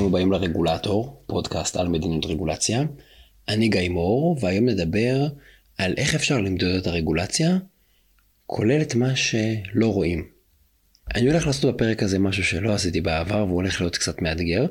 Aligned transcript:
ברוכים 0.00 0.14
הבאים 0.14 0.32
לרגולטור, 0.32 1.22
פודקאסט 1.26 1.76
על 1.76 1.88
מדיניות 1.88 2.26
רגולציה. 2.26 2.82
אני 3.48 3.68
גיא 3.68 3.88
מור, 3.88 4.38
והיום 4.40 4.68
נדבר 4.68 5.26
על 5.78 5.94
איך 5.96 6.14
אפשר 6.14 6.38
למדוד 6.40 6.74
את 6.74 6.86
הרגולציה, 6.86 7.58
כולל 8.46 8.82
את 8.82 8.94
מה 8.94 9.16
שלא 9.16 9.92
רואים. 9.92 10.28
אני 11.14 11.30
הולך 11.30 11.46
לעשות 11.46 11.74
בפרק 11.74 12.02
הזה 12.02 12.18
משהו 12.18 12.44
שלא 12.44 12.74
עשיתי 12.74 13.00
בעבר 13.00 13.44
והוא 13.44 13.54
הולך 13.54 13.80
להיות 13.80 13.96
קצת 13.96 14.22
מאתגר. 14.22 14.66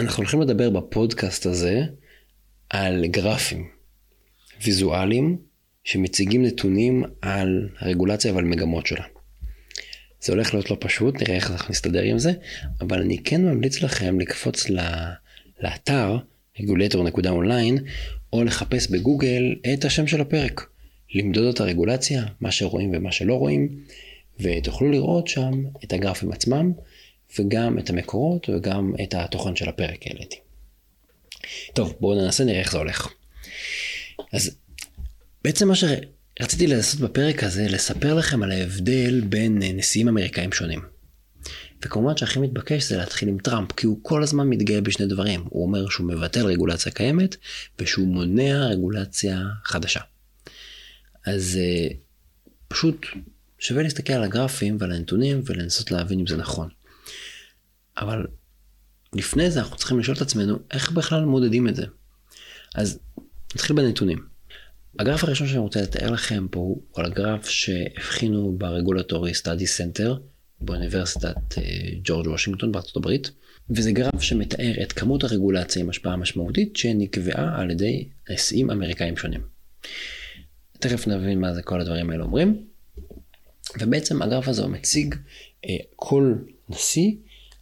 אנחנו 0.00 0.16
הולכים 0.16 0.40
לדבר 0.40 0.70
בפודקאסט 0.70 1.46
הזה 1.46 1.82
על 2.70 3.06
גרפים 3.06 3.68
ויזואליים 4.64 5.38
שמציגים 5.84 6.44
נתונים 6.44 7.04
על 7.22 7.68
הרגולציה 7.78 8.34
ועל 8.34 8.44
מגמות 8.44 8.86
שלה. 8.86 9.04
זה 10.24 10.32
הולך 10.32 10.54
להיות 10.54 10.70
לא 10.70 10.76
פשוט, 10.80 11.22
נראה 11.22 11.34
איך 11.34 11.50
אנחנו 11.50 11.70
נסתדר 11.70 12.02
עם 12.02 12.18
זה, 12.18 12.32
אבל 12.80 13.00
אני 13.00 13.18
כן 13.18 13.44
ממליץ 13.44 13.82
לכם 13.82 14.20
לקפוץ 14.20 14.66
לאתר 15.62 16.18
regulator.online 16.58 17.80
או 18.32 18.44
לחפש 18.44 18.90
בגוגל 18.90 19.54
את 19.72 19.84
השם 19.84 20.06
של 20.06 20.20
הפרק. 20.20 20.66
למדוד 21.14 21.54
את 21.54 21.60
הרגולציה, 21.60 22.24
מה 22.40 22.50
שרואים 22.50 22.90
ומה 22.94 23.12
שלא 23.12 23.34
רואים, 23.34 23.68
ותוכלו 24.40 24.90
לראות 24.90 25.28
שם 25.28 25.52
את 25.84 25.92
הגרפים 25.92 26.32
עצמם, 26.32 26.72
וגם 27.38 27.78
את 27.78 27.90
המקורות 27.90 28.48
וגם 28.48 28.92
את 29.02 29.14
התוכן 29.14 29.56
של 29.56 29.68
הפרק 29.68 30.06
העליתי. 30.06 30.36
טוב, 31.74 31.94
בואו 32.00 32.24
ננסה, 32.24 32.44
נראה 32.44 32.58
איך 32.60 32.72
זה 32.72 32.78
הולך. 32.78 33.08
אז 34.32 34.56
בעצם 35.44 35.68
מה 35.68 35.74
רציתי 36.40 36.66
לעשות 36.66 37.00
בפרק 37.00 37.44
הזה, 37.44 37.66
לספר 37.68 38.14
לכם 38.14 38.42
על 38.42 38.50
ההבדל 38.50 39.20
בין 39.20 39.62
אה, 39.62 39.72
נשיאים 39.72 40.08
אמריקאים 40.08 40.52
שונים. 40.52 40.80
וכמובן 41.82 42.16
שהכי 42.16 42.38
מתבקש 42.38 42.84
זה 42.84 42.96
להתחיל 42.96 43.28
עם 43.28 43.38
טראמפ, 43.38 43.72
כי 43.72 43.86
הוא 43.86 43.98
כל 44.02 44.22
הזמן 44.22 44.48
מתגאה 44.48 44.80
בשני 44.80 45.06
דברים. 45.06 45.44
הוא 45.48 45.66
אומר 45.66 45.88
שהוא 45.88 46.06
מבטל 46.06 46.46
רגולציה 46.46 46.92
קיימת, 46.92 47.36
ושהוא 47.78 48.06
מונע 48.06 48.66
רגולציה 48.66 49.42
חדשה. 49.64 50.00
אז 51.26 51.58
אה, 51.60 51.88
פשוט 52.68 53.06
שווה 53.58 53.82
להסתכל 53.82 54.12
על 54.12 54.22
הגרפים 54.22 54.76
ועל 54.80 54.92
הנתונים 54.92 55.42
ולנסות 55.44 55.90
להבין 55.90 56.18
אם 56.20 56.26
זה 56.26 56.36
נכון. 56.36 56.68
אבל 57.96 58.26
לפני 59.12 59.50
זה 59.50 59.60
אנחנו 59.60 59.76
צריכים 59.76 59.98
לשאול 59.98 60.16
את 60.16 60.22
עצמנו 60.22 60.58
איך 60.70 60.90
בכלל 60.90 61.24
מודדים 61.24 61.68
את 61.68 61.76
זה. 61.76 61.86
אז 62.74 62.98
נתחיל 63.54 63.76
בנתונים. 63.76 64.33
הגרף 64.98 65.24
הראשון 65.24 65.46
שאני 65.46 65.58
רוצה 65.58 65.82
לתאר 65.82 66.10
לכם 66.10 66.46
פה 66.50 66.60
הוא 66.60 66.82
על 66.94 67.04
הגרף 67.04 67.48
שהכינו 67.48 68.54
ב 68.58 68.65
Regulatory 68.65 69.34
Studies 69.34 69.66
Center 69.66 70.16
באוניברסיטת 70.60 71.58
אה, 71.58 71.62
ג'ורג' 72.04 72.26
וושינגטון 72.26 72.72
בארצות 72.72 72.96
הברית, 72.96 73.30
וזה 73.70 73.92
גרף 73.92 74.20
שמתאר 74.20 74.82
את 74.82 74.92
כמות 74.92 75.24
הרגולציה 75.24 75.82
עם 75.82 75.90
השפעה 75.90 76.16
משמעותית 76.16 76.76
שנקבעה 76.76 77.60
על 77.60 77.70
ידי 77.70 78.08
נשיאים 78.30 78.70
אמריקאים 78.70 79.16
שונים. 79.16 79.40
תכף 80.78 81.06
נבין 81.06 81.40
מה 81.40 81.54
זה 81.54 81.62
כל 81.62 81.80
הדברים 81.80 82.10
האלה 82.10 82.24
אומרים. 82.24 82.66
ובעצם 83.80 84.22
הגרף 84.22 84.48
הזה 84.48 84.62
הוא 84.62 84.70
מציג 84.70 85.14
אה, 85.64 85.76
כל 85.96 86.34
נשיא 86.68 87.12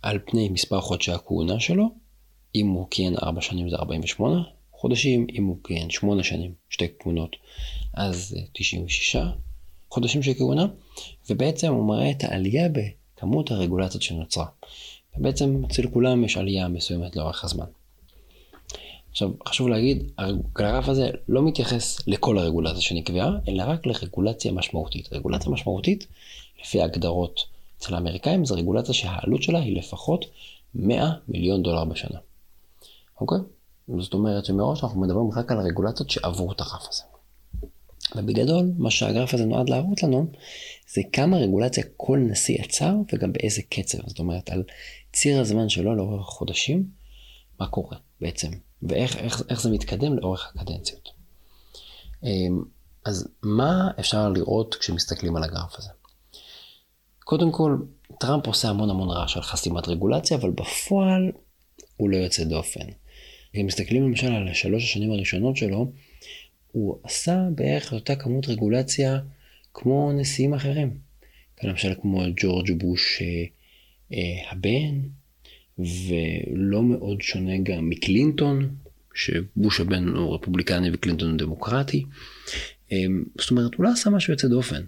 על 0.03 0.19
פני 0.27 0.49
מספר 0.49 0.81
חודשי 0.81 1.13
הכהונה 1.13 1.61
שלו, 1.61 1.95
אם 2.55 2.67
הוא 2.67 2.87
כיהן 2.91 3.15
4 3.23 3.41
שנים 3.41 3.71
זה 3.71 3.77
48, 3.77 4.43
חודשים, 4.83 5.27
אם 5.35 5.45
הוא 5.45 5.57
כיהן 5.65 5.91
8 5.91 6.23
שנים, 6.23 6.53
שתי 6.71 6.87
כהונות, 6.99 7.37
אז 7.95 8.37
96 8.53 9.17
חודשים 9.91 10.23
של 10.23 10.35
כהונה, 10.35 10.67
ובעצם 11.31 11.73
הוא 11.73 11.89
מראה 11.89 12.11
את 12.11 12.25
העלייה 12.25 12.69
בכמות 12.69 13.51
הרגולציות 13.51 14.03
שנוצרה. 14.03 14.47
ובעצם 15.17 15.63
אצל 15.65 15.87
כולם 15.93 16.25
יש 16.25 16.37
עלייה 16.37 16.69
מסוימת 16.69 17.17
לאורך 17.17 17.45
הזמן. 17.45 17.65
עכשיו, 19.11 19.31
חשוב 19.49 19.69
להגיד, 19.69 20.11
הגרף 20.19 20.89
הזה 20.89 21.11
לא 21.29 21.43
מתייחס 21.43 22.09
לכל 22.09 22.39
הרגולציה 22.39 22.81
שנקבעה, 22.81 23.31
אלא 23.49 23.63
רק 23.67 23.87
לרגולציה 23.87 24.53
משמעותית. 24.53 25.13
רגולציה 25.13 25.53
משמעותית, 25.53 26.07
לפי 26.63 26.81
ההגדרות 26.81 27.47
אצל 27.79 27.95
האמריקאים, 27.95 28.45
זו 28.45 28.55
רגולציה 28.55 28.95
שהעלות 28.95 29.43
שלה 29.43 29.59
היא 29.59 29.77
לפחות 29.77 30.25
100 30.75 31.13
מיליון 31.29 31.63
דולר 31.63 31.85
בשנה. 31.85 32.19
אוקיי? 33.21 33.39
זאת 33.99 34.15
אומרת 34.15 34.45
שמראש 34.45 34.85
אנחנו 34.85 35.01
מדברים 35.01 35.31
רק 35.37 35.53
על 35.53 35.59
הרגולציות 35.59 36.11
שעברו 36.11 36.53
את 36.53 36.61
הרף 36.61 36.87
הזה. 36.89 37.03
ובגדול, 38.17 38.73
מה 38.79 38.91
שהגרף 38.91 39.35
הזה 39.35 39.45
נועד 39.45 39.69
להראות 39.69 40.03
לנו, 40.03 40.27
זה 40.95 41.03
כמה 41.13 41.37
רגולציה 41.37 41.85
כל 41.97 42.19
נשיא 42.19 42.63
עצר 42.63 42.95
וגם 43.13 43.33
באיזה 43.33 43.63
קצב. 43.63 43.99
זאת 44.07 44.19
אומרת, 44.19 44.51
על 44.51 44.63
ציר 45.13 45.41
הזמן 45.41 45.69
שלו 45.69 45.95
לאורך 45.95 46.27
חודשים, 46.27 46.87
מה 47.61 47.67
קורה 47.67 47.97
בעצם, 48.21 48.51
ואיך 48.83 49.17
איך, 49.17 49.43
איך 49.49 49.63
זה 49.63 49.71
מתקדם 49.71 50.19
לאורך 50.19 50.53
הקדנציות. 50.55 51.09
אמ, 52.25 52.63
אז 53.05 53.29
מה 53.43 53.91
אפשר 54.01 54.29
לראות 54.29 54.75
כשמסתכלים 54.75 55.37
על 55.37 55.45
הגרף 55.45 55.79
הזה? 55.79 55.89
קודם 57.25 57.53
כל, 57.53 57.77
טראמפ 58.21 58.47
עושה 58.47 58.69
המון 58.69 58.91
המון 58.91 59.09
רעש 59.09 59.37
על 59.37 59.43
חסימת 59.43 59.89
רגולציה, 59.89 60.37
אבל 60.37 60.51
בפועל 60.51 61.33
הוא 61.97 62.11
לא 62.11 62.17
יוצא 62.17 62.45
דופן. 62.45 62.87
אם 63.55 63.67
מסתכלים 63.67 64.03
למשל 64.03 64.33
על 64.33 64.55
שלוש 64.55 64.85
השנים 64.85 65.11
הראשונות 65.11 65.57
שלו, 65.57 65.93
הוא 66.73 66.99
עשה 67.05 67.49
בערך 67.55 67.93
אותה 67.93 68.17
כמות 68.17 68.49
רגולציה 68.49 69.19
כמו 69.75 70.13
נשיאים 70.13 70.55
אחרים. 70.55 70.97
למשל 71.63 71.95
כמו 72.01 72.23
ג'ורג' 72.37 72.73
בוש 72.73 73.23
אה, 73.23 73.45
אה, 74.13 74.51
הבן, 74.51 75.01
ולא 75.79 76.83
מאוד 76.83 77.23
שונה 77.23 77.59
גם 77.63 77.89
מקלינטון, 77.89 78.75
שבוש 79.15 79.81
הבן 79.81 80.09
הוא 80.09 80.35
רפובליקני 80.35 80.91
וקלינטון 80.93 81.31
הוא 81.31 81.39
דמוקרטי. 81.39 82.05
אה, 82.93 83.05
זאת 83.39 83.51
אומרת, 83.51 83.75
הוא 83.75 83.85
לא 83.85 83.93
עשה 83.93 84.11
משהו 84.11 84.33
יוצא 84.33 84.49
דופן. 84.49 84.83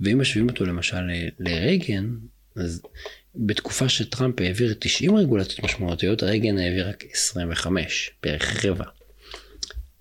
ואם 0.00 0.20
משווים 0.20 0.48
אותו 0.48 0.64
למשל 0.64 1.02
לרייגן, 1.38 2.14
אז 2.56 2.82
בתקופה 3.34 3.88
שטראמפ 3.88 4.40
העביר 4.40 4.74
90 4.78 5.16
רגולציות 5.16 5.64
משמעותיות, 5.64 6.22
רייגן 6.22 6.58
העביר 6.58 6.88
רק 6.88 7.04
25, 7.12 8.10
בערך 8.22 8.64
רבע. 8.64 8.84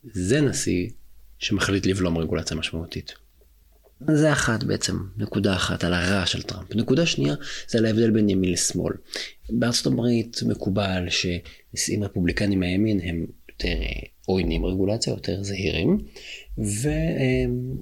זה 0.04 0.42
נשיא 0.42 0.90
שמחליט 1.40 1.86
לבלום 1.86 2.18
רגולציה 2.18 2.58
משמעותית. 2.58 3.14
זה 4.08 4.32
אחת 4.32 4.64
בעצם, 4.64 4.98
נקודה 5.18 5.56
אחת 5.56 5.84
על 5.84 5.94
הרע 5.94 6.26
של 6.26 6.42
טראמפ. 6.42 6.76
נקודה 6.76 7.06
שנייה 7.06 7.36
זה 7.68 7.78
על 7.78 7.86
ההבדל 7.86 8.10
בין 8.10 8.30
ימין 8.30 8.52
לשמאל. 8.52 8.94
בארצות 9.50 9.94
הברית 9.94 10.40
מקובל 10.48 11.08
שנשיאים 11.10 12.04
רפובליקנים 12.04 12.60
מהימין 12.60 13.00
הם 13.04 13.26
יותר 13.50 13.76
עוינים 14.26 14.66
רגולציה, 14.66 15.12
יותר 15.12 15.44
זהירים, 15.44 15.98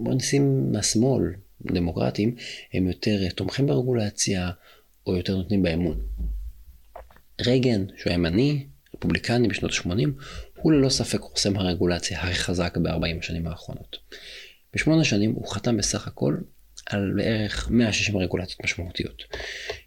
ונשיאים 0.06 0.72
מהשמאל, 0.72 1.24
דמוקרטים, 1.62 2.36
הם 2.74 2.88
יותר 2.88 3.30
תומכים 3.30 3.68
ברגולציה, 3.68 4.50
או 5.08 5.16
יותר 5.18 5.38
נותנים 5.38 5.64
באמון. 5.64 6.00
רייגן, 7.46 7.86
שהוא 7.98 8.14
ימני, 8.14 8.66
רפובליקני 8.96 9.48
בשנות 9.48 9.72
ה-80, 9.72 10.10
הוא 10.56 10.72
ללא 10.72 10.90
ספק 10.90 11.20
חוסם 11.20 11.58
הרגולציה 11.58 12.22
הכי 12.22 12.34
חזק 12.34 12.78
ב-40 12.78 13.20
השנים 13.20 13.48
האחרונות. 13.48 13.98
בשמונה 14.74 15.04
שנים 15.04 15.32
הוא 15.32 15.48
חתם 15.54 15.78
בסך 15.78 16.08
הכל 16.08 16.38
על 16.86 17.14
בערך 17.16 17.70
160 17.72 18.18
רגולציות 18.18 18.64
משמעותיות, 18.64 19.24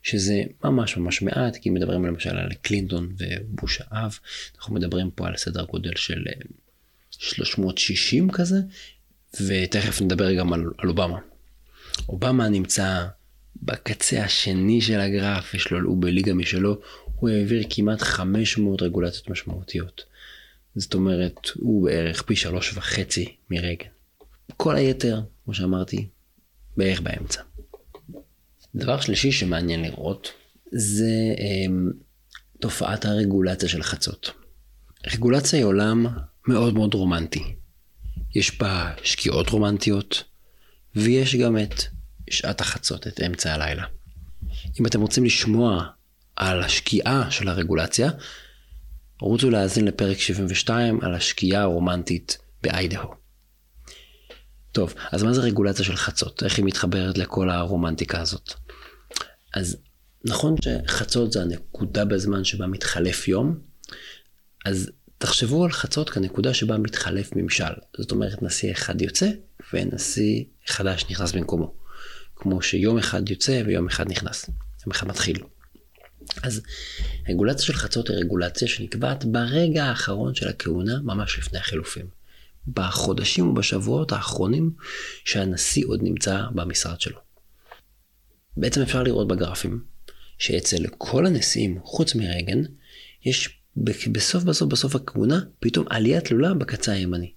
שזה 0.03 0.43
ממש 0.65 0.97
ממש 0.97 1.23
מעט, 1.23 1.57
כי 1.57 1.71
מדברים 1.71 2.05
למשל 2.05 2.37
על 2.37 2.53
קלינטון 2.55 3.15
ובוש 3.19 3.83
האב, 3.91 4.19
אנחנו 4.57 4.75
מדברים 4.75 5.11
פה 5.11 5.27
על 5.27 5.37
סדר 5.37 5.65
גודל 5.65 5.93
של 5.97 6.25
360 7.11 8.31
אה, 8.31 8.35
כזה, 8.35 8.57
ותכף 9.47 10.03
נדבר 10.03 10.35
גם 10.35 10.53
על, 10.53 10.65
על 10.79 10.89
אובמה. 10.89 11.19
אובמה 12.09 12.49
נמצא 12.49 13.07
בקצה 13.63 14.25
השני 14.25 14.81
של 14.81 15.01
הגרף, 15.01 15.55
יש 15.55 15.71
לו, 15.71 15.89
הוא 15.89 16.03
בליגה 16.03 16.35
משלו, 16.35 16.81
הוא 17.17 17.31
העביר 17.31 17.63
כמעט 17.71 18.01
500 18.01 18.83
רגולציות 18.83 19.31
משמעותיות. 19.31 20.05
זאת 20.77 20.95
אומרת, 20.95 21.51
הוא 21.55 21.85
בערך 21.85 22.23
פי 22.23 22.37
שלוש 22.37 22.73
וחצי 22.77 23.37
מרגן. 23.51 23.89
כל 24.57 24.77
היתר, 24.77 25.21
כמו 25.45 25.55
שאמרתי, 25.55 26.07
בערך 26.77 27.01
באמצע. 27.01 27.43
דבר 28.75 29.01
שלישי 29.01 29.33
שמעניין 29.33 29.83
לראות, 29.83 30.33
זה 30.73 31.35
אה, 31.39 31.93
תופעת 32.61 33.05
הרגולציה 33.05 33.69
של 33.69 33.83
חצות. 33.83 34.31
רגולציה 35.15 35.59
היא 35.59 35.67
עולם 35.67 36.07
מאוד 36.49 36.75
מאוד 36.75 36.95
רומנטי. 36.95 37.55
יש 38.35 38.59
בה 38.59 38.93
שקיעות 39.03 39.49
רומנטיות, 39.49 40.25
ויש 40.97 41.37
גם 41.37 41.59
את 41.59 41.83
שעת 42.33 42.61
החצות, 42.61 43.07
את 43.07 43.21
אמצע 43.21 43.55
הלילה. 43.55 43.85
אם 44.81 44.87
אתם 44.87 45.01
רוצים 45.01 45.25
לשמוע 45.25 45.87
על 46.37 46.63
השקיעה 46.63 47.31
של 47.31 47.49
הרגולציה, 47.49 48.11
רוצו 49.21 49.51
להאזין 49.51 49.85
לפרק 49.85 50.19
72 50.19 51.01
על 51.03 51.15
השקיעה 51.15 51.63
הרומנטית 51.63 52.39
באיידהו. 52.63 53.15
טוב, 54.73 54.95
אז 55.13 55.23
מה 55.23 55.33
זה 55.33 55.41
רגולציה 55.41 55.85
של 55.85 55.97
חצות? 55.97 56.43
איך 56.43 56.57
היא 56.57 56.65
מתחברת 56.65 57.19
לכל 57.19 57.51
הרומנטיקה 57.51 58.21
הזאת? 58.21 58.55
אז 59.55 59.77
נכון 60.25 60.55
שחצות 60.65 61.33
זה 61.33 61.43
הנקודה 61.43 62.05
בזמן 62.05 62.45
שבה 62.45 62.67
מתחלף 62.67 63.29
יום, 63.29 63.59
אז 64.65 64.91
תחשבו 65.19 65.65
על 65.65 65.73
חצות 65.73 66.11
כנקודה 66.11 66.55
שבה 66.55 66.79
מתחלף 66.79 67.37
ממשל. 67.37 67.73
זאת 67.99 68.11
אומרת, 68.11 68.43
נשיא 68.43 68.73
אחד 68.73 69.03
יוצא 69.03 69.31
ונשיא 69.73 70.45
חדש 70.67 71.05
נכנס 71.11 71.33
במקומו. 71.33 71.82
כמו 72.43 72.63
שיום 72.63 72.99
אחד 72.99 73.29
יוצא 73.29 73.63
ויום 73.67 73.87
אחד 73.87 74.11
נכנס, 74.11 74.47
יום 74.87 74.91
אחד 74.91 75.07
מתחיל. 75.07 75.39
אז 76.43 76.63
רגולציה 77.29 77.65
של 77.65 77.73
חצות 77.73 78.09
היא 78.09 78.17
רגולציה 78.17 78.69
שנקבעת 78.69 79.25
ברגע 79.25 79.85
האחרון 79.85 80.35
של 80.35 80.49
הכהונה, 80.49 81.01
ממש 81.03 81.39
לפני 81.39 81.59
החילופים. 81.59 82.07
בחודשים 82.69 83.49
ובשבועות 83.49 84.13
האחרונים 84.13 84.71
שהנשיא 85.25 85.85
עוד 85.87 86.03
נמצא 86.03 86.43
במשרד 86.55 87.01
שלו. 87.01 87.19
בעצם 88.57 88.83
אפשר 88.83 89.03
לראות 89.03 89.29
בגרפים 89.29 89.85
שאצל 90.39 90.87
כל 90.99 91.27
הנשיאים, 91.27 91.79
חוץ 91.85 92.15
מרייגן, 92.15 92.63
יש 93.25 93.59
בסוף 94.13 94.45
בסוף 94.45 94.69
בסוף 94.69 94.95
הכהונה 94.95 95.41
פתאום 95.61 95.87
עלייה 95.91 96.21
תלולה 96.21 96.55
בקצה 96.55 96.93
הימני. 96.93 97.33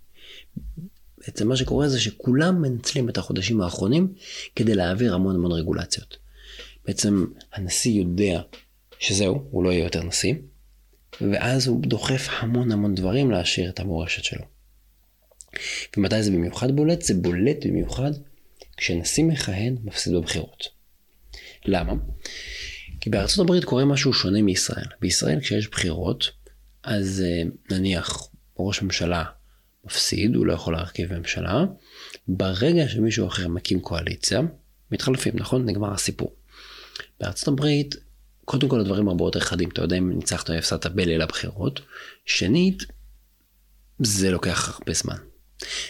בעצם 1.26 1.48
מה 1.48 1.58
שקורה 1.58 1.90
זה 1.90 2.00
שכולם 2.00 2.62
מנצלים 2.62 3.10
את 3.10 3.18
החודשים 3.18 3.62
האחרונים 3.62 4.14
כדי 4.56 4.76
להעביר 4.76 5.14
המון 5.14 5.36
המון 5.36 5.52
רגולציות. 5.52 6.18
בעצם 6.86 7.26
הנשיא 7.54 7.92
יודע 7.92 8.42
שזהו, 9.00 9.48
הוא 9.52 9.64
לא 9.64 9.70
יהיה 9.70 9.84
יותר 9.84 10.04
נשיא, 10.04 10.34
ואז 11.22 11.68
הוא 11.68 11.82
דוחף 11.82 12.28
המון 12.40 12.72
המון 12.72 12.96
דברים 12.96 13.32
להשאיר 13.32 13.70
את 13.70 13.80
המורשת 13.80 14.24
שלו. 14.24 14.44
ומתי 15.98 16.24
זה 16.24 16.32
במיוחד 16.32 16.72
בולט? 16.72 17.02
זה 17.02 17.14
בולט 17.14 17.66
במיוחד 17.66 18.12
כשנשיא 18.78 19.24
מכהן 19.24 19.76
מפסיד 19.84 20.14
בבחירות. 20.14 20.68
למה? 21.66 21.94
כי 23.02 23.10
בארצות 23.10 23.40
הברית 23.40 23.64
קורה 23.64 23.86
משהו 23.86 24.14
שונה 24.14 24.42
מישראל. 24.42 24.86
בישראל 25.02 25.40
כשיש 25.40 25.68
בחירות, 25.68 26.30
אז 26.84 27.24
אה, 27.26 27.44
נניח 27.78 28.30
ראש 28.60 28.82
ממשלה 28.82 29.24
מפסיד, 29.86 30.36
הוא 30.36 30.46
לא 30.46 30.54
יכול 30.54 30.74
להרכיב 30.74 31.14
ממשלה, 31.14 31.66
ברגע 32.28 32.88
שמישהו 32.88 33.28
אחר 33.28 33.48
מקים 33.48 33.80
קואליציה, 33.80 34.42
מתחלפים, 34.92 35.34
נכון? 35.36 35.66
נגמר 35.66 35.94
הסיפור. 35.94 36.36
בארצות 37.20 37.48
הברית, 37.48 37.96
קודם 38.46 38.70
כל 38.70 38.80
הדברים 38.80 39.08
הרבה 39.08 39.24
יותר 39.24 39.40
חדים, 39.40 39.70
אתה 39.70 39.82
יודע 39.82 39.98
אם 39.98 40.12
ניצחת 40.12 40.50
או 40.50 40.56
הפסדת 40.56 40.86
בליל 40.86 41.22
הבחירות. 41.22 41.80
שנית, 42.26 42.84
זה 44.00 44.32
לוקח 44.32 44.70
הרבה 44.70 44.94
זמן. 44.94 45.18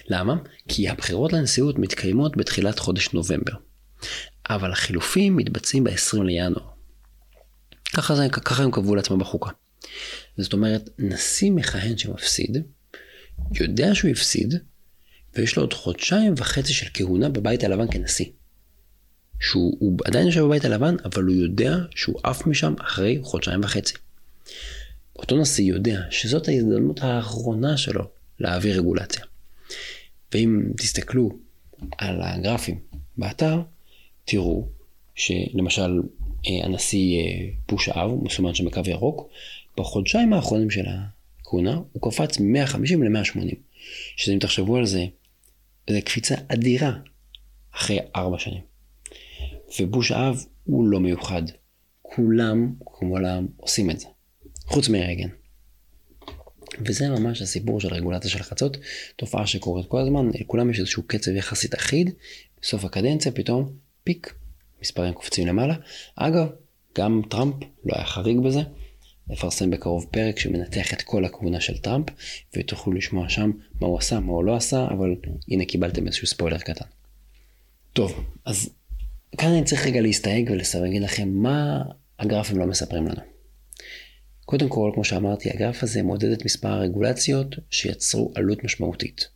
למה? 0.07 0.35
כי 0.67 0.89
הבחירות 0.89 1.33
לנשיאות 1.33 1.79
מתקיימות 1.79 2.37
בתחילת 2.37 2.79
חודש 2.79 3.09
נובמבר. 3.13 3.53
אבל 4.49 4.71
החילופים 4.71 5.35
מתבצעים 5.35 5.83
ב-20 5.83 6.23
לינואר. 6.23 6.65
ככה, 7.93 8.15
זה, 8.15 8.29
ככה 8.29 8.63
הם 8.63 8.71
קבעו 8.71 8.95
לעצמם 8.95 9.19
בחוקה. 9.19 9.51
זאת 10.37 10.53
אומרת, 10.53 10.89
נשיא 10.99 11.51
מכהן 11.51 11.97
שמפסיד, 11.97 12.63
יודע 13.53 13.95
שהוא 13.95 14.11
הפסיד, 14.11 14.53
ויש 15.35 15.55
לו 15.55 15.63
עוד 15.63 15.73
חודשיים 15.73 16.33
וחצי 16.37 16.73
של 16.73 16.87
כהונה 16.93 17.29
בבית 17.29 17.63
הלבן 17.63 17.91
כנשיא. 17.91 18.25
שהוא 19.39 19.97
עדיין 20.05 20.27
יושב 20.27 20.41
בבית 20.41 20.65
הלבן, 20.65 20.95
אבל 21.05 21.23
הוא 21.23 21.35
יודע 21.35 21.77
שהוא 21.95 22.19
עף 22.23 22.47
משם 22.47 22.73
אחרי 22.81 23.19
חודשיים 23.21 23.63
וחצי. 23.63 23.93
אותו 25.15 25.37
נשיא 25.37 25.63
יודע 25.63 26.01
שזאת 26.09 26.47
ההזדמנות 26.47 27.03
האחרונה 27.03 27.77
שלו 27.77 28.03
להעביר 28.39 28.77
רגולציה. 28.77 29.25
ואם 30.33 30.63
תסתכלו 30.77 31.31
על 31.97 32.21
הגרפים 32.21 32.79
באתר, 33.17 33.61
תראו 34.25 34.67
שלמשל 35.15 36.01
אה, 36.47 36.65
הנשיא 36.65 37.19
אה, 37.19 37.47
בוש 37.69 37.89
האב, 37.89 38.11
מסומן 38.23 38.53
שם 38.53 38.65
בקו 38.65 38.81
ירוק, 38.85 39.29
בחודשיים 39.77 40.33
האחרונים 40.33 40.69
של 40.69 40.85
הכהונה 41.55 41.79
הוא 41.91 42.11
קפץ 42.11 42.39
מ-150 42.39 42.97
ל-180. 42.97 43.55
שזה 44.15 44.33
אם 44.33 44.39
תחשבו 44.39 44.75
על 44.75 44.85
זה, 44.85 45.05
זה 45.89 46.01
קפיצה 46.01 46.35
אדירה 46.47 46.91
אחרי 47.71 47.99
ארבע 48.15 48.39
שנים. 48.39 48.61
ובוש 49.79 50.11
האב 50.11 50.45
הוא 50.63 50.87
לא 50.87 50.99
מיוחד. 50.99 51.41
כולם, 52.01 52.73
כולם 52.83 53.47
עושים 53.57 53.89
את 53.89 53.99
זה. 53.99 54.07
חוץ 54.65 54.89
מרייגן. 54.89 55.27
וזה 56.85 57.09
ממש 57.09 57.41
הסיפור 57.41 57.79
של 57.79 57.93
רגולציה 57.93 58.29
של 58.29 58.43
חצות, 58.43 58.77
תופעה 59.15 59.47
שקורית 59.47 59.87
כל 59.87 60.01
הזמן, 60.01 60.29
לכולם 60.39 60.69
יש 60.69 60.79
איזשהו 60.79 61.03
קצב 61.07 61.31
יחסית 61.31 61.75
אחיד, 61.75 62.11
בסוף 62.61 62.85
הקדנציה 62.85 63.31
פתאום 63.31 63.73
פיק, 64.03 64.33
מספרים 64.81 65.13
קופצים 65.13 65.47
למעלה. 65.47 65.75
אגב, 66.15 66.47
גם 66.97 67.21
טראמפ 67.29 67.55
לא 67.85 67.95
היה 67.95 68.05
חריג 68.05 68.39
בזה. 68.39 68.61
נפרסם 69.27 69.71
בקרוב 69.71 70.05
פרק 70.11 70.39
שמנתח 70.39 70.93
את 70.93 71.01
כל 71.01 71.25
הכהונה 71.25 71.61
של 71.61 71.77
טראמפ, 71.77 72.05
ותוכלו 72.55 72.93
לשמוע 72.93 73.29
שם 73.29 73.51
מה 73.81 73.87
הוא 73.87 73.97
עשה, 73.97 74.19
מה 74.19 74.31
הוא 74.33 74.43
לא 74.43 74.55
עשה, 74.55 74.87
אבל 74.87 75.15
הנה 75.47 75.65
קיבלתם 75.65 76.07
איזשהו 76.07 76.27
ספוילר 76.27 76.57
קטן. 76.57 76.85
טוב, 77.93 78.25
אז 78.45 78.69
כאן 79.37 79.49
אני 79.49 79.63
צריך 79.63 79.85
רגע 79.85 80.01
להסתייג 80.01 80.51
ולהגיד 80.51 81.01
לכם 81.01 81.29
מה 81.29 81.81
הגרפים 82.19 82.57
לא 82.57 82.65
מספרים 82.65 83.07
לנו. 83.07 83.21
קודם 84.45 84.69
כל, 84.69 84.91
כמו 84.93 85.03
שאמרתי, 85.03 85.49
הגרף 85.49 85.83
הזה 85.83 86.03
מודד 86.03 86.31
את 86.31 86.45
מספר 86.45 86.67
הרגולציות 86.67 87.55
שיצרו 87.69 88.31
עלות 88.35 88.63
משמעותית. 88.63 89.29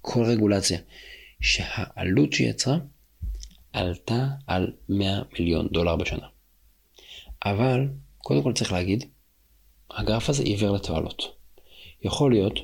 כל 0.00 0.24
רגולציה 0.24 0.78
שהעלות 1.40 2.32
שיצרה 2.32 2.78
עלתה 3.72 4.26
על 4.46 4.72
100 4.88 5.22
מיליון 5.38 5.68
דולר 5.72 5.96
בשנה. 5.96 6.26
אבל, 7.44 7.88
קודם 8.22 8.42
כל 8.42 8.52
צריך 8.52 8.72
להגיד, 8.72 9.04
הגרף 9.90 10.30
הזה 10.30 10.42
עיוור 10.42 10.70
לתועלות. 10.76 11.22
יכול 12.02 12.32
להיות 12.32 12.58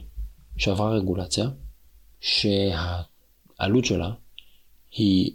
שעברה 0.57 0.91
רגולציה 0.91 1.49
שהעלות 2.21 3.85
שלה 3.85 4.11
היא 4.93 5.33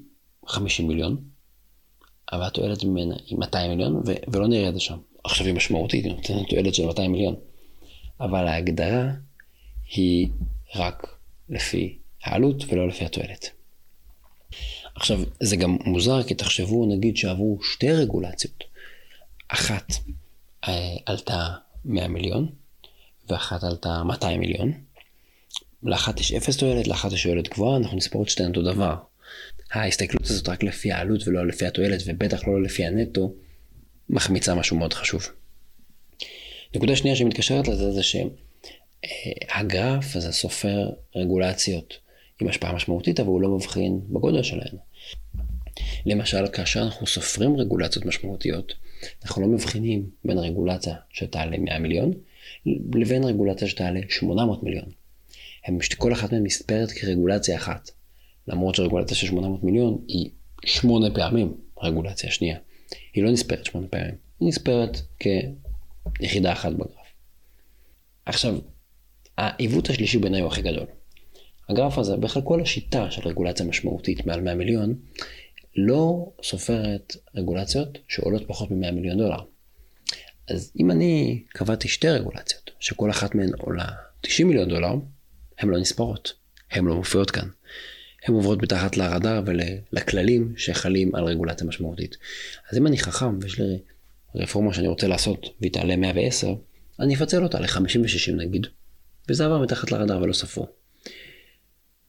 50 0.47 0.87
מיליון, 0.87 1.23
אבל 2.31 2.43
התועלת 2.43 2.83
ממנה 2.83 3.15
היא 3.25 3.37
200 3.37 3.71
מיליון, 3.71 3.95
ו- 3.95 4.31
ולא 4.31 4.47
נראה 4.47 4.69
את 4.69 4.73
זה 4.73 4.79
שם. 4.79 4.97
עכשיו 5.23 5.45
היא 5.45 5.55
משמעותית, 5.55 6.05
היא 6.05 6.13
נותנת 6.13 6.49
תועלת 6.49 6.75
של 6.75 6.85
200 6.85 7.11
מיליון. 7.11 7.35
אבל 8.19 8.47
ההגדרה 8.47 9.11
היא 9.95 10.27
רק 10.75 11.17
לפי 11.49 11.97
העלות 12.23 12.63
ולא 12.69 12.87
לפי 12.87 13.05
התועלת. 13.05 13.49
עכשיו, 14.95 15.19
זה 15.39 15.55
גם 15.55 15.77
מוזר, 15.85 16.23
כי 16.23 16.33
תחשבו, 16.33 16.85
נגיד 16.95 17.17
שעברו 17.17 17.59
שתי 17.63 17.91
רגולציות. 17.91 18.63
אחת 19.47 19.93
אה, 20.67 20.95
עלתה 21.05 21.47
100 21.85 22.07
מיליון, 22.07 22.49
ואחת 23.29 23.63
עלתה 23.63 24.03
200 24.03 24.39
מיליון. 24.39 24.73
לאחת 25.83 26.19
יש 26.19 26.33
אפס 26.33 26.57
תועלת, 26.57 26.87
לאחת 26.87 27.11
יש 27.11 27.23
תועלת 27.23 27.49
גבוהה, 27.49 27.77
אנחנו 27.77 27.97
נספור 27.97 28.23
את 28.23 28.29
שתיהן 28.29 28.49
אותו 28.49 28.61
דבר. 28.61 28.95
ההסתכלות 29.71 30.25
הזאת 30.25 30.49
רק 30.49 30.63
לפי 30.63 30.91
העלות 30.91 31.27
ולא 31.27 31.47
לפי 31.47 31.65
התועלת, 31.65 32.01
ובטח 32.05 32.47
לא 32.47 32.63
לפי 32.63 32.85
הנטו, 32.85 33.33
מחמיצה 34.09 34.55
משהו 34.55 34.77
מאוד 34.77 34.93
חשוב. 34.93 35.27
נקודה 36.75 36.95
שנייה 36.95 37.15
שמתקשרת 37.15 37.67
לזה 37.67 37.91
זה 37.91 38.01
שהגרף 38.03 40.15
הזה 40.15 40.31
סופר 40.31 40.89
רגולציות 41.15 41.97
עם 42.41 42.47
השפעה 42.47 42.73
משמעותית, 42.73 43.19
אבל 43.19 43.29
הוא 43.29 43.41
לא 43.41 43.49
מבחין 43.49 44.01
בגודל 44.09 44.43
שלהן. 44.43 44.77
למשל, 46.05 46.47
כאשר 46.47 46.81
אנחנו 46.81 47.07
סופרים 47.07 47.57
רגולציות 47.57 48.05
משמעותיות, 48.05 48.73
אנחנו 49.23 49.41
לא 49.41 49.47
מבחינים 49.47 50.09
בין 50.25 50.37
רגולציה 50.37 50.95
שתעלה 51.09 51.57
100 51.57 51.79
מיליון, 51.79 52.11
לבין 52.93 53.23
רגולציה 53.23 53.67
שתעלה 53.67 53.99
800 54.09 54.63
מיליון. 54.63 54.85
הם, 55.65 55.77
כל 55.97 56.13
אחת 56.13 56.33
מהן 56.33 56.43
נספרת 56.43 56.91
כרגולציה 56.91 57.57
אחת. 57.57 57.91
למרות 58.47 58.75
שרגולציה 58.75 59.17
של 59.17 59.27
800 59.27 59.63
מיליון 59.63 60.03
היא 60.07 60.29
שמונה 60.65 61.15
פעמים 61.15 61.53
רגולציה 61.81 62.31
שנייה. 62.31 62.57
היא 63.13 63.23
לא 63.23 63.31
נספרת 63.31 63.65
שמונה 63.65 63.87
פעמים, 63.87 64.15
היא 64.39 64.47
נספרת 64.47 65.01
כיחידה 66.19 66.51
אחת 66.51 66.71
בגרף. 66.71 67.13
עכשיו, 68.25 68.55
העיוות 69.37 69.89
השלישי 69.89 70.17
בעיניי 70.17 70.41
הוא 70.41 70.47
הכי 70.47 70.61
גדול. 70.61 70.85
הגרף 71.69 71.97
הזה, 71.97 72.17
בכלל 72.17 72.41
כל 72.41 72.61
השיטה 72.61 73.11
של 73.11 73.27
רגולציה 73.27 73.65
משמעותית 73.65 74.25
מעל 74.25 74.41
100 74.41 74.55
מיליון, 74.55 74.95
לא 75.75 76.31
סופרת 76.43 77.15
רגולציות 77.35 77.97
שעולות 78.07 78.43
פחות 78.47 78.71
מ-100 78.71 78.91
מיליון 78.91 79.17
דולר. 79.17 79.39
אז 80.49 80.71
אם 80.79 80.91
אני 80.91 81.43
קבעתי 81.49 81.87
שתי 81.87 82.09
רגולציות, 82.09 82.71
שכל 82.79 83.11
אחת 83.11 83.35
מהן 83.35 83.49
עולה 83.59 83.85
90 84.21 84.47
מיליון 84.47 84.69
דולר, 84.69 84.93
הן 85.59 85.69
לא 85.69 85.79
נספרות, 85.79 86.33
הן 86.71 86.85
לא 86.85 86.95
מופיעות 86.95 87.31
כאן. 87.31 87.47
הן 88.23 88.33
עוברות 88.33 88.61
מתחת 88.61 88.97
לרדאר 88.97 89.41
ולכללים 89.45 90.53
שחלים 90.57 91.15
על 91.15 91.23
רגולציה 91.23 91.67
משמעותית. 91.67 92.17
אז 92.71 92.77
אם 92.77 92.87
אני 92.87 92.97
חכם 92.97 93.39
ויש 93.41 93.59
לי 93.59 93.79
רפורמה 94.35 94.73
שאני 94.73 94.87
רוצה 94.87 95.07
לעשות 95.07 95.45
והיא 95.61 95.71
תעלה 95.71 95.95
110, 95.95 96.55
אני 96.99 97.15
אפצל 97.15 97.43
אותה 97.43 97.59
ל-50 97.59 97.99
ו-60 97.99 98.35
נגיד, 98.35 98.67
וזה 99.29 99.45
עבר 99.45 99.61
מתחת 99.61 99.91
לרדאר 99.91 100.21
ולא 100.21 100.33
ספרו. 100.33 100.67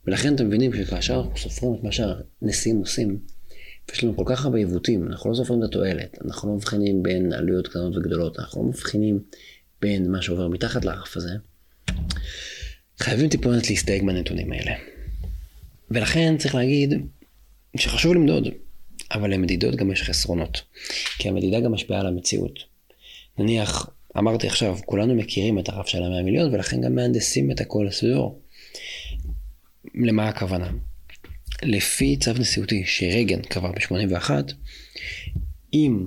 ולכן 0.06 0.35
אתם 0.35 0.47
מבינים 0.47 0.73
שכאשר 0.75 1.21
אנחנו 1.21 1.37
סופרים 1.37 1.75
את 1.75 1.83
מה 1.83 1.92
שהנשיאים 1.92 2.76
עושים, 2.78 3.18
יש 3.93 4.05
לנו 4.05 4.17
כל 4.17 4.25
כך 4.26 4.45
הרבה 4.45 4.59
עיוותים, 4.59 5.07
אנחנו 5.07 5.31
לא 5.31 5.35
סופרים 5.35 5.62
את 5.62 5.69
התועלת, 5.69 6.19
אנחנו 6.25 6.49
לא 6.49 6.57
מבחינים 6.57 7.03
בין 7.03 7.33
עלויות 7.33 7.69
קטנות 7.69 7.97
וגדולות, 7.97 8.38
אנחנו 8.38 8.62
לא 8.62 8.69
מבחינים 8.69 9.21
בין 9.81 10.11
מה 10.11 10.23
שעובר 10.23 10.49
מתחת 10.49 10.85
לרף 10.85 11.17
הזה. 11.17 11.31
חייבים 12.99 13.29
טיפונת 13.29 13.71
להסתייג 13.71 14.03
מהנתונים 14.03 14.53
האלה. 14.53 14.73
ולכן 15.91 16.37
צריך 16.38 16.55
להגיד 16.55 16.95
שחשוב 17.76 18.14
למדוד, 18.14 18.49
אבל 19.12 19.35
למדידות 19.35 19.75
גם 19.75 19.93
יש 19.93 20.03
חסרונות, 20.03 20.62
כי 21.19 21.29
המדידה 21.29 21.61
גם 21.61 21.73
משפיעה 21.73 22.00
על 22.00 22.07
המציאות. 22.07 22.59
נניח, 23.38 23.91
אמרתי 24.19 24.47
עכשיו, 24.47 24.79
כולנו 24.87 25.14
מכירים 25.14 25.59
את 25.59 25.69
הרף 25.69 25.87
של 25.87 26.03
המאה 26.03 26.23
מיליון, 26.23 26.55
ולכן 26.55 26.81
גם 26.81 26.95
מהנדסים 26.95 27.50
את 27.50 27.61
הכל 27.61 27.85
לסדור. 27.88 28.41
למה 29.95 30.29
הכוונה? 30.29 30.71
לפי 31.62 32.16
צו 32.16 32.32
נשיאותי 32.32 32.82
שרייגן 32.87 33.42
קבע 33.42 33.70
ב-81, 33.70 34.30
אם 35.73 36.06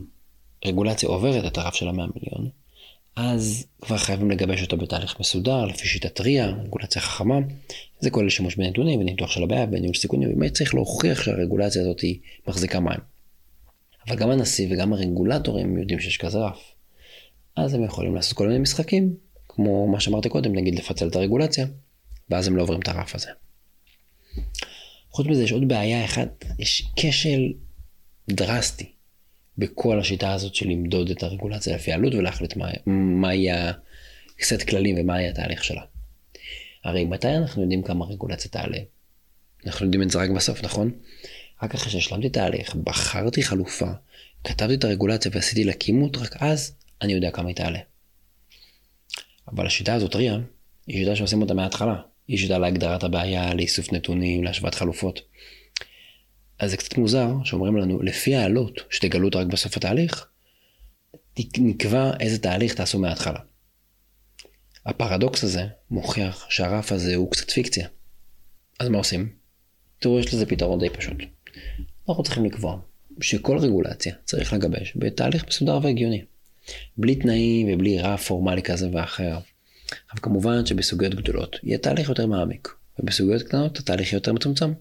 רגולציה 0.66 1.10
עוברת 1.10 1.46
את 1.52 1.58
הרף 1.58 1.74
של 1.74 1.88
המאה 1.88 2.06
מיליון, 2.16 2.50
אז 3.16 3.66
כבר 3.82 3.98
חייבים 3.98 4.32
לגבש 4.32 4.62
אותו 4.62 4.78
בתהליך 4.78 5.20
מסודר, 5.20 5.66
לפי 5.66 5.88
שיטת 5.88 6.22
RIA, 6.22 6.64
רגולציה 6.66 7.02
חכמה. 7.02 7.40
זה 8.00 8.10
כולל 8.10 8.30
שימוש 8.30 8.56
בנתונים 8.56 9.00
וניתוח 9.00 9.32
של 9.32 9.44
הבעיה 9.44 9.66
וניהול 9.72 9.96
סיכונים, 9.96 10.30
באמת 10.30 10.54
צריך 10.54 10.76
להוכיח 10.76 11.24
שהרגולציה 11.24 11.82
הזאת 11.82 12.00
היא 12.00 12.20
מחזיקה 12.48 12.80
מים. 12.80 13.00
אבל 14.08 14.16
גם 14.16 14.30
הנשיא 14.30 14.68
וגם 14.70 14.94
הרגולטורים 14.94 15.78
יודעים 15.78 16.00
שיש 16.00 16.18
כזה 16.18 16.38
רף. 16.38 16.60
אז 17.56 17.74
הם 17.74 17.84
יכולים 17.84 18.16
לעשות 18.16 18.38
כל 18.38 18.48
מיני 18.48 18.60
משחקים, 18.60 19.16
כמו 19.50 19.88
מה 19.88 20.00
שאמרתי 20.00 20.30
קודם, 20.30 20.56
נגיד 20.56 20.76
לפצל 20.76 21.08
את 21.08 21.16
הרגולציה, 21.16 21.66
ואז 22.30 22.48
הם 22.48 22.56
לא 22.56 22.62
עוברים 22.62 22.80
את 22.80 22.88
הרף 22.88 23.16
הזה. 23.16 23.30
חוץ 25.18 25.28
מזה 25.28 25.44
יש 25.44 25.52
עוד 25.52 25.68
בעיה 25.68 26.06
אחת, 26.06 26.46
יש 26.60 26.88
כשל 26.96 27.54
דרסטי 28.30 28.92
בכל 29.58 30.00
השיטה 30.00 30.34
הזאת 30.34 30.56
של 30.56 30.68
למדוד 30.68 31.10
את 31.10 31.24
הרגולציה 31.24 31.76
לפי 31.76 31.92
העלות 31.92 32.14
ולהחליט 32.14 32.56
מה, 32.56 32.70
מה 33.22 33.34
יהיה 33.34 33.72
סט 34.42 34.62
כללים 34.62 34.96
ומה 35.00 35.20
יהיה 35.22 35.32
התהליך 35.32 35.64
שלה. 35.64 35.82
הרי 36.84 37.06
מתי 37.06 37.28
אנחנו 37.28 37.62
יודעים 37.62 37.84
כמה 37.84 38.06
רגולציה 38.06 38.52
תעלה? 38.52 38.78
אנחנו 39.66 39.86
יודעים 39.86 40.04
את 40.04 40.12
זה 40.12 40.20
רק 40.20 40.30
בסוף, 40.30 40.64
נכון? 40.64 40.92
רק 41.64 41.76
אחרי 41.76 41.92
שהשלמתי 41.92 42.30
תהליך, 42.30 42.76
בחרתי 42.76 43.44
חלופה, 43.44 43.90
כתבתי 44.44 44.74
את 44.74 44.84
הרגולציה 44.84 45.32
ועשיתי 45.34 45.64
לה 45.64 45.74
כימות, 45.74 46.18
רק 46.18 46.36
אז 46.40 46.76
אני 47.02 47.14
יודע 47.14 47.32
כמה 47.32 47.48
היא 47.48 47.56
תעלה. 47.56 47.80
אבל 49.48 49.68
השיטה 49.68 49.94
הזאת, 49.94 50.16
ריה, 50.16 50.40
היא 50.88 50.98
שיטה 50.98 51.16
שעושים 51.16 51.42
אותה 51.42 51.54
מההתחלה. 51.54 52.02
היא 52.28 52.38
שיטה 52.38 52.58
להגדרת 52.58 53.04
הבעיה, 53.04 53.54
לאיסוף 53.54 53.94
נתונים, 53.94 54.44
להשוואת 54.44 54.76
חלופות. 54.76 55.22
אז 56.60 56.72
זה 56.72 56.78
קצת 56.78 56.98
מוזר 56.98 57.34
שאומרים 57.44 57.78
לנו, 57.78 58.02
לפי 58.02 58.36
העלות, 58.36 58.82
שתגלו 58.90 59.26
אותה 59.26 59.40
רק 59.40 59.48
בסוף 59.48 59.78
התהליך, 59.78 60.28
נקבע 61.58 62.12
איזה 62.20 62.40
תהליך 62.40 62.74
תעשו 62.74 63.00
מההתחלה. 63.00 63.40
הפרדוקס 64.86 65.44
הזה 65.44 65.64
מוכיח 65.92 66.48
שהרף 66.50 66.92
הזה 66.92 67.16
הוא 67.16 67.32
קצת 67.32 67.50
פיקציה. 67.50 67.88
אז 68.80 68.88
מה 68.88 68.98
עושים? 68.98 69.30
תראו, 70.00 70.20
יש 70.20 70.34
לזה 70.34 70.46
פתרון 70.46 70.80
די 70.80 70.90
פשוט. 70.90 71.18
אנחנו 72.10 72.24
צריכים 72.24 72.46
לקבוע 72.46 72.80
שכל 73.22 73.58
רגולציה 73.58 74.16
צריך 74.26 74.54
לגבש 74.54 74.94
בתהליך 74.96 75.48
מסודר 75.48 75.80
והגיוני. 75.84 76.22
בלי 76.98 77.16
תנאים 77.16 77.74
ובלי 77.74 78.00
רף 78.00 78.28
פורמלי 78.28 78.62
כזה 78.62 78.90
ואחר. 78.94 79.40
אבל 80.12 80.20
כמובן 80.22 80.66
שבסוגיות 80.66 81.16
גדולות 81.16 81.56
יהיה 81.64 81.78
תהליך 81.78 82.10
יותר 82.10 82.26
מעמיק, 82.26 82.70
ובסוגיות 83.00 83.44
קטנות 83.44 83.80
התהליך 83.80 84.12
יהיה 84.12 84.18
יותר 84.18 84.34
מצומצם. 84.34 84.74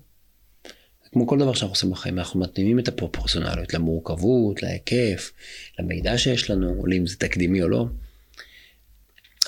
כמו 1.12 1.26
כל 1.26 1.38
דבר 1.38 1.54
שאנחנו 1.54 1.72
עושים 1.72 1.90
בחיים, 1.90 2.18
אנחנו 2.18 2.40
מתאימים 2.40 2.78
את 2.78 2.88
הפרופורציונליות 2.88 3.74
למורכבות, 3.74 4.62
להיקף, 4.62 5.32
למידע 5.78 6.18
שיש 6.18 6.50
לנו, 6.50 6.84
אם 6.96 7.06
זה 7.06 7.16
תקדימי 7.16 7.62
או 7.62 7.68
לא. 7.68 7.86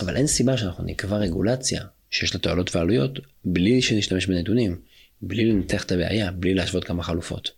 אבל 0.00 0.16
אין 0.16 0.26
סיבה 0.26 0.56
שאנחנו 0.56 0.84
נקבע 0.84 1.16
רגולציה 1.16 1.84
שיש 2.10 2.34
לה 2.34 2.40
תועלות 2.40 2.76
ועלויות 2.76 3.18
בלי 3.44 3.82
שנשתמש 3.82 4.26
בנתונים, 4.26 4.80
בלי 5.22 5.44
לנתח 5.44 5.84
את 5.84 5.92
הבעיה, 5.92 6.30
בלי 6.30 6.54
להשוות 6.54 6.84
כמה 6.84 7.02
חלופות. 7.02 7.50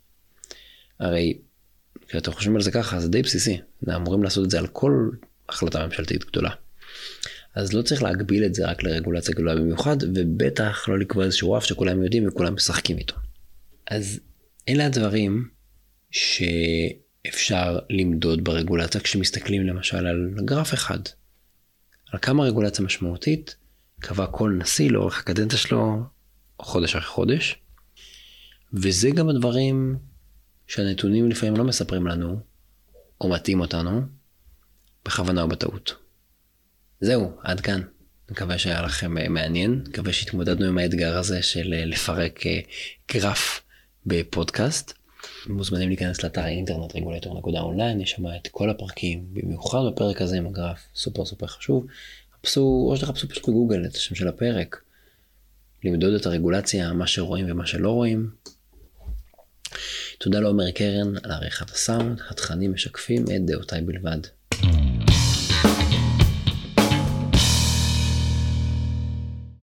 הרי 0.99 1.37
כשאתם 2.07 2.31
חושבים 2.31 2.55
על 2.55 2.61
זה 2.61 2.71
ככה 2.71 2.99
זה 2.99 3.09
די 3.09 3.21
בסיסי, 3.21 3.57
אנחנו 3.87 4.03
אמורים 4.03 4.23
לעשות 4.23 4.45
את 4.45 4.51
זה 4.51 4.59
על 4.59 4.67
כל 4.67 5.09
החלטה 5.49 5.85
ממשלתית 5.85 6.25
גדולה. 6.25 6.51
אז 7.55 7.73
לא 7.73 7.81
צריך 7.81 8.03
להגביל 8.03 8.45
את 8.45 8.55
זה 8.55 8.65
רק 8.67 8.83
לרגולציה 8.83 9.33
גדולה 9.33 9.55
במיוחד, 9.55 9.97
ובטח 10.15 10.89
לא 10.89 10.99
לקבוע 10.99 11.25
איזשהו 11.25 11.51
רף 11.51 11.63
שכולם 11.63 12.03
יודעים 12.03 12.27
וכולם 12.27 12.55
משחקים 12.55 12.97
איתו. 12.97 13.15
אז 13.87 14.19
אלה 14.69 14.85
הדברים 14.85 15.47
שאפשר 16.11 17.79
למדוד 17.89 18.43
ברגולציה 18.43 19.01
כשמסתכלים 19.01 19.67
למשל 19.67 20.07
על 20.07 20.33
גרף 20.45 20.73
אחד. 20.73 20.99
על 22.11 22.19
כמה 22.19 22.43
רגולציה 22.43 22.85
משמעותית 22.85 23.55
קבע 23.99 24.27
כל 24.27 24.57
נשיא 24.59 24.91
לאורך 24.91 25.19
הקדנציה 25.19 25.57
שלו 25.57 26.03
חודש 26.59 26.95
אחרי 26.95 27.09
חודש. 27.09 27.55
וזה 28.73 29.09
גם 29.09 29.29
הדברים 29.29 29.97
שהנתונים 30.67 31.29
לפעמים 31.29 31.55
לא 31.55 31.63
מספרים 31.63 32.07
לנו, 32.07 32.39
או 33.21 33.29
מטעים 33.29 33.59
אותנו, 33.59 34.01
בכוונה 35.05 35.41
או 35.41 35.47
בטעות. 35.47 36.00
זהו, 37.01 37.31
עד 37.43 37.61
כאן. 37.61 37.81
מקווה 38.31 38.57
שהיה 38.57 38.81
לכם 38.81 39.17
אה, 39.17 39.29
מעניין, 39.29 39.83
מקווה 39.87 40.13
שהתמודדנו 40.13 40.65
עם 40.65 40.77
האתגר 40.77 41.17
הזה 41.17 41.41
של 41.41 41.73
אה, 41.73 41.85
לפרק 41.85 42.47
אה, 42.47 42.59
גרף 43.11 43.61
בפודקאסט. 44.05 44.93
מוזמנים 45.47 45.89
להיכנס 45.89 46.23
לאתר 46.23 46.41
האינטרנט 46.41 46.95
regulator.online, 46.95 48.01
יש 48.01 48.11
שם 48.11 48.23
את 48.27 48.47
כל 48.47 48.69
הפרקים, 48.69 49.25
במיוחד 49.33 49.79
בפרק 49.91 50.21
הזה 50.21 50.37
עם 50.37 50.47
הגרף, 50.47 50.79
סופר 50.95 51.25
סופר 51.25 51.47
חשוב. 51.47 51.85
חפשו, 52.39 52.87
או 52.89 52.97
שתחפשו 52.97 53.29
פשוט 53.29 53.47
בגוגל 53.47 53.85
את 53.85 53.95
השם 53.95 54.15
של 54.15 54.27
הפרק. 54.27 54.81
למדוד 55.83 56.13
את 56.13 56.25
הרגולציה, 56.25 56.93
מה 56.93 57.07
שרואים 57.07 57.45
ומה 57.51 57.65
שלא 57.65 57.91
רואים. 57.91 58.29
תודה 60.19 60.39
לעומר 60.39 60.71
קרן 60.71 61.13
על 61.23 61.31
עריכת 61.31 61.69
הסאונד, 61.69 62.21
התכנים 62.29 62.73
משקפים 62.73 63.23
את 63.23 63.45
דעותיי 63.45 63.81
בלבד. 63.81 64.19